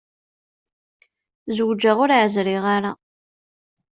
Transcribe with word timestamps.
Zewǧeɣ 1.55 1.97
ur 2.03 2.13
ɛezriɣ 2.19 2.63
ara. 2.75 2.91